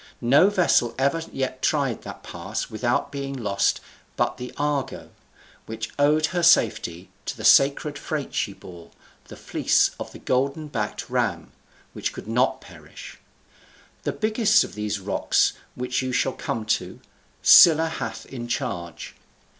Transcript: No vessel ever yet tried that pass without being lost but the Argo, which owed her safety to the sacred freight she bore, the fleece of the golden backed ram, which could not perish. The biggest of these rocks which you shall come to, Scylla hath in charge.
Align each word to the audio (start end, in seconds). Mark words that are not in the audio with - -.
No 0.19 0.49
vessel 0.49 0.95
ever 0.97 1.21
yet 1.31 1.61
tried 1.61 2.01
that 2.01 2.23
pass 2.23 2.71
without 2.71 3.11
being 3.11 3.37
lost 3.37 3.79
but 4.15 4.37
the 4.37 4.51
Argo, 4.57 5.11
which 5.67 5.91
owed 5.99 6.25
her 6.33 6.41
safety 6.41 7.11
to 7.27 7.37
the 7.37 7.45
sacred 7.45 7.99
freight 7.99 8.33
she 8.33 8.51
bore, 8.51 8.89
the 9.27 9.35
fleece 9.35 9.91
of 9.99 10.11
the 10.11 10.17
golden 10.17 10.69
backed 10.69 11.07
ram, 11.07 11.51
which 11.93 12.13
could 12.13 12.27
not 12.27 12.61
perish. 12.61 13.19
The 14.01 14.11
biggest 14.11 14.63
of 14.63 14.73
these 14.73 14.99
rocks 14.99 15.53
which 15.75 16.01
you 16.01 16.11
shall 16.11 16.33
come 16.33 16.65
to, 16.81 16.99
Scylla 17.43 17.85
hath 17.89 18.25
in 18.25 18.47
charge. 18.47 19.13